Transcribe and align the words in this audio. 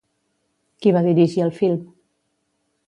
Qui 0.85 0.93
va 0.95 1.03
dirigir 1.09 1.47
el 1.49 1.55
film? 1.61 1.79